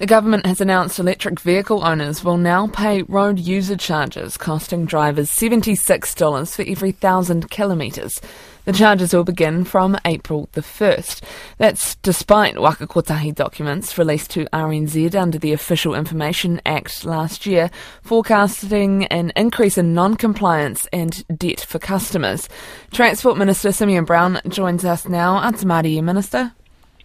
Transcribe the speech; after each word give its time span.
The 0.00 0.06
government 0.06 0.46
has 0.46 0.62
announced 0.62 0.98
electric 0.98 1.40
vehicle 1.40 1.84
owners 1.84 2.24
will 2.24 2.38
now 2.38 2.68
pay 2.68 3.02
road 3.02 3.38
user 3.38 3.76
charges, 3.76 4.38
costing 4.38 4.86
drivers 4.86 5.30
$76 5.30 6.56
for 6.56 6.62
every 6.62 6.92
thousand 6.92 7.50
kilometres. 7.50 8.18
The 8.64 8.72
charges 8.72 9.12
will 9.12 9.24
begin 9.24 9.64
from 9.64 9.98
April 10.06 10.48
the 10.52 10.62
1st. 10.62 11.22
That's 11.58 11.96
despite 11.96 12.58
Waka 12.58 12.86
Kotahi 12.86 13.34
documents 13.34 13.98
released 13.98 14.30
to 14.30 14.46
RNZ 14.54 15.14
under 15.14 15.38
the 15.38 15.52
Official 15.52 15.94
Information 15.94 16.62
Act 16.64 17.04
last 17.04 17.44
year, 17.44 17.70
forecasting 18.00 19.04
an 19.08 19.34
increase 19.36 19.76
in 19.76 19.92
non 19.92 20.14
compliance 20.16 20.88
and 20.94 21.26
debt 21.36 21.60
for 21.60 21.78
customers. 21.78 22.48
Transport 22.90 23.36
Minister 23.36 23.70
Simeon 23.70 24.06
Brown 24.06 24.40
joins 24.48 24.82
us 24.82 25.06
now. 25.06 25.38
Atamari, 25.42 26.02
Minister. 26.02 26.54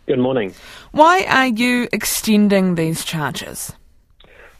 Good 0.07 0.19
morning. 0.19 0.53
Why 0.91 1.23
are 1.23 1.47
you 1.47 1.87
extending 1.91 2.75
these 2.75 3.03
charges? 3.03 3.73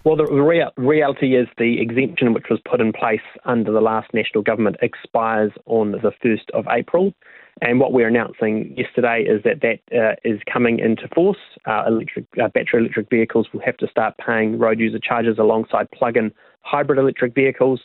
Well, 0.03 0.15
the 0.15 0.25
rea- 0.25 0.71
reality 0.75 1.35
is 1.35 1.47
the 1.59 1.79
exemption 1.81 2.33
which 2.33 2.45
was 2.49 2.59
put 2.67 2.81
in 2.81 2.91
place 2.91 3.21
under 3.45 3.71
the 3.71 3.81
last 3.81 4.11
national 4.11 4.43
government 4.43 4.77
expires 4.81 5.51
on 5.67 5.91
the 5.91 6.11
1st 6.23 6.49
of 6.55 6.65
April. 6.67 7.13
And 7.61 7.79
what 7.79 7.93
we're 7.93 8.07
announcing 8.07 8.73
yesterday 8.75 9.21
is 9.21 9.43
that 9.43 9.61
that 9.61 9.79
uh, 9.95 10.15
is 10.23 10.39
coming 10.51 10.79
into 10.79 11.07
force. 11.13 11.37
Uh, 11.65 11.83
electric, 11.87 12.25
uh, 12.41 12.47
battery 12.47 12.81
electric 12.81 13.09
vehicles 13.11 13.47
will 13.53 13.61
have 13.61 13.77
to 13.77 13.87
start 13.87 14.15
paying 14.17 14.57
road 14.57 14.79
user 14.79 14.99
charges 14.99 15.37
alongside 15.37 15.89
plug-in 15.91 16.31
hybrid 16.61 16.97
electric 16.97 17.35
vehicles, 17.35 17.81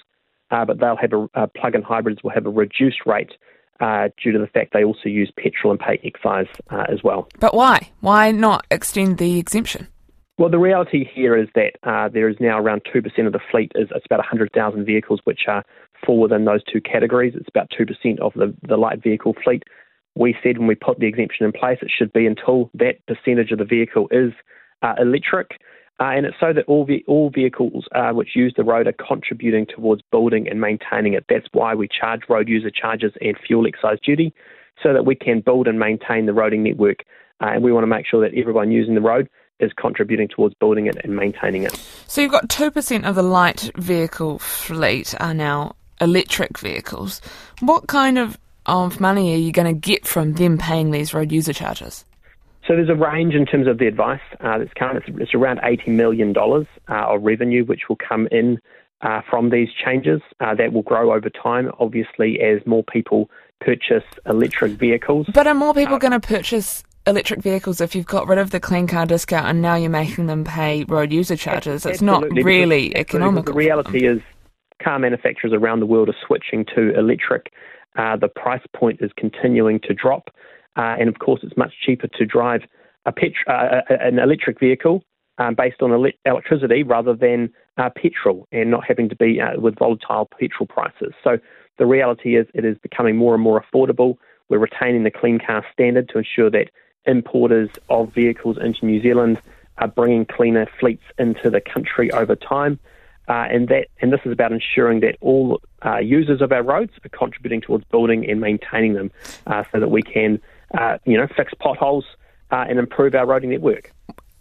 uh, 0.51 0.65
but 0.65 0.81
they'll 0.81 0.97
have 0.97 1.13
a 1.13 1.29
uh, 1.35 1.47
plug-in 1.57 1.83
hybrids 1.83 2.23
will 2.23 2.31
have 2.31 2.47
a 2.47 2.51
reduced 2.51 3.05
rate 3.05 3.33
uh, 3.81 4.09
due 4.23 4.33
to 4.33 4.39
the 4.39 4.47
fact 4.47 4.73
they 4.73 4.85
also 4.85 5.09
use 5.09 5.33
petrol 5.37 5.71
and 5.71 5.81
pay 5.81 6.01
excise 6.05 6.47
uh, 6.71 6.85
as 6.89 7.03
well. 7.03 7.29
But 7.39 7.55
why? 7.55 7.91
Why 8.01 8.31
not 8.31 8.67
extend 8.71 9.19
the 9.19 9.39
exemption? 9.39 9.89
Well, 10.39 10.49
the 10.49 10.59
reality 10.59 11.05
here 11.05 11.37
is 11.37 11.49
that 11.55 11.73
uh, 11.83 12.09
there 12.09 12.29
is 12.29 12.37
now 12.41 12.59
around 12.59 12.83
2% 12.95 13.27
of 13.27 13.33
the 13.33 13.41
fleet, 13.51 13.73
is 13.75 13.89
it's 13.95 14.07
about 14.07 14.21
100,000 14.21 14.87
vehicles 14.87 15.21
which 15.25 15.41
are 15.49 15.63
fall 16.07 16.19
within 16.19 16.47
those 16.47 16.65
two 16.65 16.81
categories. 16.81 17.35
It's 17.37 17.49
about 17.49 17.71
2% 17.79 18.19
of 18.21 18.33
the, 18.35 18.55
the 18.67 18.79
light 18.79 19.03
vehicle 19.03 19.35
fleet. 19.45 19.65
We 20.15 20.35
said 20.43 20.57
when 20.57 20.67
we 20.67 20.75
put 20.75 20.99
the 20.99 21.07
exemption 21.07 21.45
in 21.45 21.53
place, 21.53 21.79
it 21.83 21.91
should 21.95 22.13
be 22.15 22.27
until 22.27 22.71
that 22.75 23.05
percentage 23.07 23.53
of 23.53 23.59
the 23.59 23.67
vehicle 23.67 24.09
is 24.11 24.33
uh, 24.83 24.95
electric. 24.99 25.61
Uh, 26.01 26.13
and 26.17 26.25
it's 26.25 26.37
so 26.41 26.53
that 26.53 26.65
all, 26.67 26.87
ve- 26.87 27.05
all 27.07 27.31
vehicles 27.31 27.85
uh, 27.95 28.11
which 28.11 28.31
use 28.35 28.55
the 28.57 28.65
road 28.65 28.87
are 28.87 28.95
contributing 29.07 29.67
towards 29.67 30.01
building 30.11 30.49
and 30.49 30.59
maintaining 30.59 31.13
it. 31.13 31.27
That's 31.29 31.47
why 31.53 31.75
we 31.75 31.89
charge 31.89 32.23
road 32.29 32.49
user 32.49 32.71
charges 32.71 33.13
and 33.21 33.37
fuel 33.47 33.67
excise 33.67 33.99
duty, 34.03 34.33
so 34.83 34.95
that 34.95 35.05
we 35.05 35.15
can 35.15 35.41
build 35.41 35.69
and 35.69 35.79
maintain 35.79 36.25
the 36.25 36.33
roading 36.33 36.61
network. 36.61 37.05
Uh, 37.43 37.51
and 37.53 37.63
we 37.63 37.71
want 37.71 37.83
to 37.83 37.89
make 37.89 38.07
sure 38.07 38.23
that 38.27 38.37
everyone 38.37 38.73
using 38.73 38.95
the 38.95 39.03
road 39.03 39.29
is 39.61 39.73
contributing 39.79 40.27
towards 40.27 40.55
building 40.55 40.87
it 40.87 40.97
and 41.05 41.15
maintaining 41.15 41.65
it. 41.65 41.75
So 42.07 42.23
you've 42.23 42.33
got 42.33 42.49
2% 42.49 43.07
of 43.07 43.15
the 43.15 43.23
light 43.23 43.71
vehicle 43.77 44.39
fleet 44.39 45.15
are 45.21 45.35
now 45.35 45.77
electric 46.01 46.59
vehicles. 46.59 47.21
What 47.61 47.89
kind 47.89 48.19
of, 48.19 48.39
of 48.65 49.01
money 49.01 49.35
are 49.35 49.39
you 49.39 49.53
going 49.53 49.67
to 49.67 49.79
get 49.79 50.07
from 50.07 50.33
them 50.33 50.57
paying 50.57 50.93
these 50.93 51.13
road 51.13 51.31
user 51.31 51.53
charges? 51.53 52.07
So 52.71 52.77
there's 52.77 52.89
a 52.89 52.95
range 52.95 53.35
in 53.35 53.47
terms 53.47 53.67
of 53.67 53.79
the 53.79 53.89
advice. 53.89 54.21
Uh, 54.39 54.61
it's, 54.61 54.71
it's, 54.81 55.07
it's, 55.19 55.35
around 55.35 55.59
$80 55.59 55.89
million 55.89 56.33
uh, 56.39 56.65
of 56.89 57.21
revenue 57.21 57.65
which 57.65 57.89
will 57.89 57.97
come 57.97 58.29
in 58.31 58.61
uh, 59.01 59.23
from 59.29 59.51
these 59.51 59.71
changes. 59.85 60.21
Uh, 60.39 60.55
that 60.55 60.73
will 60.73 60.83
grow 60.83 61.13
over 61.13 61.29
time, 61.31 61.73
obviously, 61.81 62.41
as 62.41 62.65
more 62.67 62.85
people 62.85 63.29
purchase 63.61 64.05
electric 64.25 64.71
vehicles. 64.75 65.27
But 65.35 65.49
are 65.49 65.55
more 65.55 65.75
people 65.75 65.97
uh, 65.97 65.99
going 65.99 66.13
to 66.13 66.21
purchase 66.21 66.85
electric 67.09 67.43
vehicles 67.43 67.81
if 67.81 67.97
you've 67.97 68.07
got 68.07 68.29
rid 68.29 68.39
of 68.39 68.51
the 68.51 68.61
clean 68.61 68.87
car 68.87 69.05
discount 69.05 69.49
and 69.49 69.61
now 69.61 69.75
you're 69.75 69.91
making 69.91 70.27
them 70.27 70.45
pay 70.45 70.85
road 70.85 71.13
user 71.13 71.35
charges? 71.35 71.85
It's 71.85 72.01
not 72.01 72.23
really 72.31 72.97
economical. 72.97 73.53
The 73.53 73.59
reality 73.59 74.07
is 74.07 74.21
car 74.81 75.01
manufacturers 75.01 75.53
around 75.53 75.81
the 75.81 75.87
world 75.87 76.09
are 76.09 76.17
switching 76.25 76.65
to 76.77 76.97
electric. 76.97 77.53
Uh, 77.97 78.17
the 78.17 78.29
price 78.29 78.63
point 78.77 79.01
is 79.03 79.11
continuing 79.17 79.81
to 79.81 79.93
drop. 79.93 80.31
Uh, 80.77 80.97
and 80.99 81.09
of 81.09 81.19
course, 81.19 81.41
it's 81.43 81.57
much 81.57 81.75
cheaper 81.85 82.07
to 82.09 82.25
drive 82.25 82.63
a 83.07 83.13
petro- 83.13 83.53
uh, 83.53 83.83
an 83.89 84.19
electric 84.19 84.61
vehicle 84.61 85.03
um, 85.39 85.55
based 85.55 85.83
on 85.83 85.93
ele- 85.93 86.13
electricity 86.25 86.83
rather 86.83 87.15
than 87.15 87.53
uh, 87.79 87.91
petrol 87.91 88.47
and 88.53 88.71
not 88.71 88.85
having 88.87 89.09
to 89.09 89.17
be 89.17 89.41
uh, 89.41 89.59
with 89.59 89.79
volatile 89.79 90.29
petrol 90.39 90.67
prices. 90.67 91.13
So 91.25 91.39
the 91.79 91.87
reality 91.87 92.37
is 92.37 92.47
it 92.55 92.65
is 92.65 92.77
becoming 92.79 93.17
more 93.17 93.35
and 93.35 93.43
more 93.43 93.63
affordable. 93.63 94.17
We're 94.49 94.59
retaining 94.59 95.05
the 95.05 95.11
clean 95.11 95.39
car 95.39 95.65
standard 95.73 96.09
to 96.11 96.19
ensure 96.19 96.51
that 96.51 96.71
importers 97.07 97.71
of 97.89 98.13
vehicles 98.13 98.59
into 98.63 98.85
New 98.85 99.01
Zealand 99.01 99.41
are 99.79 99.89
bringing 99.89 100.27
cleaner 100.27 100.67
fleets 100.79 101.05
into 101.19 101.49
the 101.49 101.61
country 101.61 102.13
over 102.13 102.37
time. 102.37 102.79
Uh, 103.29 103.47
and 103.49 103.69
that 103.69 103.87
and 104.01 104.13
this 104.13 104.21
is 104.25 104.33
about 104.33 104.51
ensuring 104.53 105.01
that 105.01 105.17
all 105.21 105.61
uh, 105.87 105.99
users 105.99 106.43
of 106.43 106.51
our 106.51 106.65
roads 106.65 106.93
are 107.05 107.09
contributing 107.11 107.61
towards 107.61 107.85
building 107.85 108.29
and 108.29 108.41
maintaining 108.41 108.95
them, 108.95 109.11
uh, 109.47 109.63
so 109.71 109.79
that 109.79 109.89
we 109.89 110.03
can 110.03 110.41
uh, 110.79 110.99
you 111.05 111.17
know, 111.17 111.27
fix 111.37 111.53
potholes 111.59 112.05
uh, 112.51 112.65
and 112.69 112.79
improve 112.79 113.15
our 113.15 113.27
roading 113.27 113.49
network. 113.49 113.93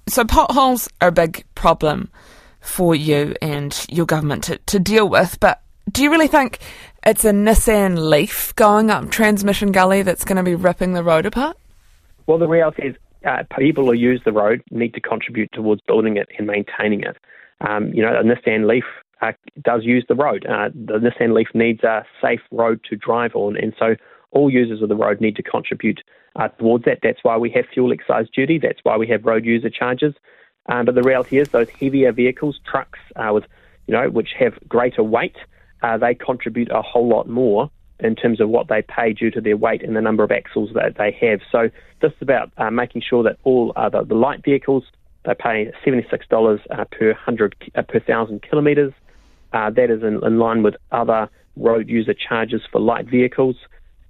So 0.08 0.26
potholes 0.26 0.90
are 1.02 1.10
a 1.10 1.12
big 1.12 1.46
problem 1.56 2.12
for 2.60 2.96
you 2.96 3.36
and 3.42 3.86
your 3.90 4.06
government 4.06 4.44
to, 4.46 4.58
to 4.58 4.80
deal 4.80 5.08
with, 5.08 5.40
but 5.40 5.62
do 5.92 6.04
you 6.04 6.12
really 6.12 6.28
think 6.28 6.60
it's 7.06 7.26
a 7.26 7.32
Nissan 7.32 8.10
Leaf 8.10 8.54
going 8.56 8.92
up 8.92 9.10
Transmission 9.10 9.72
Gully 9.72 10.04
that's 10.04 10.26
going 10.26 10.38
to 10.38 10.44
be 10.44 10.56
ripping 10.56 10.94
the 10.94 11.04
road 11.04 11.26
apart? 11.26 11.58
Well, 12.28 12.38
the 12.38 12.48
reality 12.48 12.90
is 12.90 12.96
uh, 13.26 13.44
people 13.58 13.86
who 13.86 13.94
use 13.94 14.22
the 14.24 14.32
road 14.32 14.62
need 14.72 14.94
to 14.94 15.02
contribute 15.02 15.52
towards 15.52 15.82
building 15.88 16.18
it 16.18 16.30
and 16.38 16.46
maintaining 16.46 17.02
it. 17.02 17.18
Um, 17.62 17.92
you 17.94 18.02
know, 18.02 18.14
a 18.14 18.24
Nissan 18.24 18.68
Leaf 18.68 18.84
uh, 19.22 19.32
does 19.64 19.84
use 19.84 20.06
the 20.08 20.16
road. 20.16 20.46
Uh, 20.46 20.70
the 20.70 21.00
Nissan 21.00 21.34
Leaf 21.34 21.48
needs 21.54 21.84
a 21.84 22.06
safe 22.22 22.42
road 22.52 22.82
to 22.90 22.96
drive 22.96 23.32
on, 23.36 23.58
and 23.58 23.74
so 23.80 23.96
all 24.32 24.50
users 24.50 24.82
of 24.82 24.90
the 24.90 24.96
road 24.96 25.22
need 25.22 25.36
to 25.36 25.44
contribute 25.44 26.02
uh, 26.36 26.48
towards 26.50 26.86
that. 26.86 27.00
That's 27.02 27.20
why 27.24 27.38
we 27.38 27.50
have 27.52 27.66
fuel 27.74 27.92
excise 27.92 28.28
duty. 28.34 28.60
That's 28.60 28.80
why 28.84 28.98
we 28.98 29.08
have 29.08 29.26
road 29.26 29.46
user 29.46 29.70
charges. 29.70 30.14
Um, 30.68 30.86
but 30.86 30.96
the 30.96 31.04
reality 31.04 31.40
is, 31.40 31.50
those 31.50 31.70
heavier 31.70 32.12
vehicles, 32.12 32.60
trucks, 32.70 33.00
uh, 33.16 33.32
with 33.34 33.46
you 33.88 33.94
know, 33.94 34.10
which 34.10 34.34
have 34.38 34.54
greater 34.68 35.04
weight, 35.04 35.36
uh, 35.82 35.98
they 35.98 36.14
contribute 36.14 36.70
a 36.72 36.82
whole 36.82 37.08
lot 37.08 37.28
more 37.28 37.72
in 38.00 38.16
terms 38.16 38.40
of 38.40 38.50
what 38.50 38.68
they 38.68 38.82
pay 38.84 39.14
due 39.14 39.32
to 39.32 39.42
their 39.42 39.58
weight 39.58 39.84
and 39.84 39.96
the 39.96 40.02
number 40.02 40.24
of 40.24 40.32
axles 40.32 40.70
that 40.74 40.96
they 40.98 41.12
have. 41.20 41.42
So 41.52 41.70
this 42.02 42.12
is 42.12 42.22
about 42.22 42.52
uh, 42.58 42.70
making 42.70 43.02
sure 43.02 43.24
that 43.24 43.38
all 43.44 43.74
uh, 43.76 43.90
the, 43.90 44.04
the, 44.04 44.14
light 44.14 44.44
vehicles 44.44 44.84
they 45.26 45.34
pay 45.34 45.72
seventy-six 45.84 46.28
dollars 46.28 46.62
uh, 46.70 46.86
per 46.86 47.14
hundred 47.14 47.56
per 47.74 48.00
thousand 48.00 48.44
kilometres. 48.44 48.94
that 49.52 49.90
is 49.90 50.04
in, 50.04 50.24
in 50.24 50.40
line 50.40 50.64
with 50.64 50.76
other 50.92 51.30
road 51.58 51.90
user 51.90 52.14
charges 52.14 52.62
for 52.72 52.80
light 52.80 53.08
vehicles. 53.08 53.56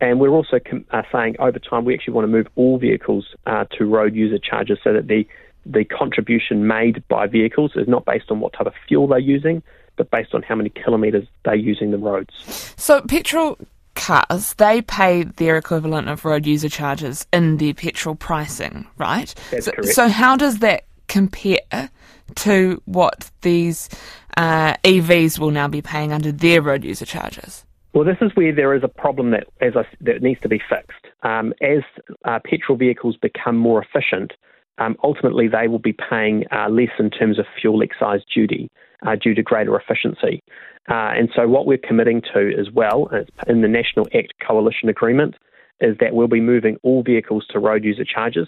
And 0.02 0.20
we're 0.20 0.30
also 0.30 0.60
uh, 0.92 1.02
saying 1.12 1.36
over 1.40 1.60
time 1.60 1.86
we 1.86 1.94
actually 1.94 2.14
want 2.14 2.24
to 2.26 2.32
move 2.32 2.48
all 2.56 2.78
vehicles 2.78 3.36
uh, 3.46 3.66
to 3.78 3.86
road 3.86 4.16
user 4.16 4.38
charges 4.38 4.80
so 4.84 4.94
that 4.94 5.08
the, 5.08 5.28
the 5.66 5.84
contribution 5.84 6.68
made 6.68 7.06
by 7.08 7.28
vehicles 7.28 7.72
is 7.76 7.88
not 7.88 8.06
based 8.06 8.32
on 8.32 8.40
what 8.40 8.54
type 8.54 8.68
of 8.68 8.74
fuel 8.88 9.08
they're 9.08 9.20
using, 9.20 9.62
but 9.98 10.10
based 10.10 10.34
on 10.34 10.42
how 10.42 10.56
many 10.56 10.70
kilometres 10.70 11.28
they're 11.44 11.56
using 11.56 11.92
the 11.92 11.98
roads. 11.98 12.34
So, 12.78 13.02
petrol 13.02 13.58
cars, 13.96 14.54
they 14.54 14.82
pay 14.82 15.24
their 15.24 15.58
equivalent 15.58 16.08
of 16.08 16.24
road 16.24 16.46
user 16.46 16.70
charges 16.70 17.28
in 17.34 17.58
their 17.58 17.74
petrol 17.74 18.16
pricing, 18.16 18.88
right? 18.98 19.34
That's 19.52 19.66
so, 19.66 19.72
correct. 19.74 19.90
So, 19.90 20.08
how 20.08 20.38
does 20.38 20.60
that 20.60 20.86
compare 21.08 21.90
to 22.36 22.82
what 22.86 23.30
these 23.42 23.90
uh, 24.38 24.76
EVs 24.86 25.40
will 25.40 25.52
now 25.52 25.68
be 25.68 25.82
paying 25.82 26.14
under 26.14 26.32
their 26.32 26.62
road 26.62 26.86
user 26.86 27.06
charges? 27.06 27.66
Well, 27.94 28.06
this 28.06 28.18
is 28.22 28.32
where 28.36 28.54
there 28.54 28.76
is 28.76 28.84
a 28.84 28.88
problem 28.88 29.32
that, 29.32 29.48
as 29.62 29.74
I, 29.76 29.84
that 30.02 30.22
needs 30.22 30.40
to 30.42 30.50
be 30.50 30.62
fixed. 30.70 31.08
Um, 31.24 31.54
as 31.62 31.84
uh, 32.26 32.40
petrol 32.44 32.78
vehicles 32.78 33.18
become 33.18 33.58
more 33.58 33.84
efficient, 33.84 34.34
um, 34.78 34.96
ultimately 35.04 35.48
they 35.48 35.68
will 35.68 35.80
be 35.80 35.94
paying 36.10 36.46
uh, 36.52 36.70
less 36.70 36.92
in 37.00 37.10
terms 37.10 37.40
of 37.40 37.46
fuel 37.60 37.82
excise 37.82 38.22
duty 38.34 38.70
uh, 39.06 39.16
due 39.16 39.34
to 39.34 39.42
greater 39.42 39.76
efficiency. 39.76 40.44
Uh, 40.90 41.12
and 41.18 41.30
so, 41.36 41.48
what 41.48 41.66
we're 41.66 41.78
committing 41.80 42.22
to 42.34 42.52
as 42.60 42.72
well 42.72 43.10
in 43.48 43.62
the 43.62 43.68
National 43.68 44.08
Act 44.14 44.34
Coalition 44.46 44.88
Agreement 44.88 45.36
is 45.82 45.98
that 46.00 46.14
we'll 46.14 46.28
be 46.28 46.42
moving 46.42 46.78
all 46.84 47.04
vehicles 47.04 47.46
to 47.50 47.60
road 47.60 47.84
user 47.84 48.06
charges. 48.06 48.48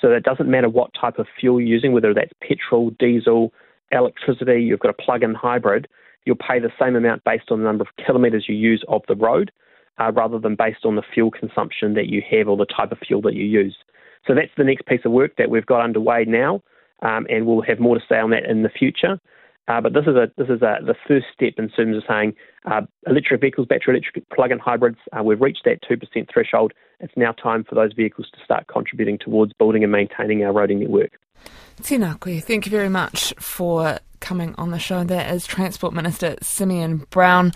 So 0.00 0.10
that 0.10 0.24
doesn't 0.24 0.50
matter 0.50 0.68
what 0.68 0.90
type 1.00 1.18
of 1.18 1.26
fuel 1.38 1.60
you're 1.60 1.68
using, 1.68 1.92
whether 1.92 2.12
that's 2.12 2.32
petrol, 2.40 2.90
diesel, 2.98 3.52
electricity, 3.92 4.62
you've 4.62 4.80
got 4.80 4.90
a 4.90 5.02
plug 5.02 5.22
in 5.22 5.34
hybrid 5.34 5.86
you'll 6.24 6.36
pay 6.36 6.58
the 6.58 6.72
same 6.80 6.96
amount 6.96 7.24
based 7.24 7.50
on 7.50 7.58
the 7.58 7.64
number 7.64 7.82
of 7.82 8.04
kilometres 8.04 8.46
you 8.48 8.54
use 8.54 8.84
of 8.88 9.02
the 9.08 9.16
road 9.16 9.50
uh, 9.98 10.12
rather 10.12 10.38
than 10.38 10.54
based 10.54 10.84
on 10.84 10.96
the 10.96 11.02
fuel 11.14 11.30
consumption 11.30 11.94
that 11.94 12.06
you 12.06 12.22
have 12.30 12.48
or 12.48 12.56
the 12.56 12.66
type 12.66 12.92
of 12.92 12.98
fuel 12.98 13.22
that 13.22 13.34
you 13.34 13.44
use. 13.44 13.76
So 14.26 14.34
that's 14.34 14.52
the 14.56 14.64
next 14.64 14.86
piece 14.86 15.00
of 15.04 15.12
work 15.12 15.36
that 15.36 15.50
we've 15.50 15.66
got 15.66 15.82
underway 15.82 16.24
now, 16.24 16.62
um, 17.02 17.26
and 17.28 17.46
we'll 17.46 17.62
have 17.62 17.80
more 17.80 17.96
to 17.96 18.04
say 18.08 18.16
on 18.18 18.30
that 18.30 18.44
in 18.44 18.62
the 18.62 18.68
future. 18.68 19.20
Uh, 19.68 19.80
but 19.80 19.92
this 19.92 20.04
is 20.06 20.16
a 20.16 20.30
this 20.36 20.48
is 20.48 20.60
a, 20.60 20.78
the 20.84 20.94
first 21.06 21.26
step 21.32 21.52
in 21.56 21.68
terms 21.68 21.96
of 21.96 22.02
saying 22.08 22.34
uh, 22.64 22.80
electric 23.06 23.40
vehicles, 23.40 23.66
battery 23.66 23.94
electric 23.94 24.28
plug-in 24.30 24.58
hybrids. 24.58 24.98
Uh, 25.16 25.22
we've 25.22 25.40
reached 25.40 25.62
that 25.64 25.78
two 25.86 25.96
percent 25.96 26.28
threshold. 26.32 26.72
It's 26.98 27.12
now 27.16 27.32
time 27.32 27.62
for 27.62 27.76
those 27.76 27.92
vehicles 27.92 28.28
to 28.32 28.44
start 28.44 28.66
contributing 28.66 29.18
towards 29.18 29.52
building 29.52 29.84
and 29.84 29.92
maintaining 29.92 30.44
our 30.44 30.52
roading 30.52 30.78
network. 30.78 31.12
Tēnā 31.82 32.20
koe, 32.20 32.38
thank 32.40 32.66
you 32.66 32.70
very 32.70 32.88
much 32.88 33.34
for 33.40 33.98
coming 34.20 34.54
on 34.56 34.70
the 34.70 34.78
show. 34.78 35.02
That 35.02 35.34
is 35.34 35.44
Transport 35.44 35.92
Minister 35.92 36.36
Simeon 36.40 36.98
Brown. 37.10 37.50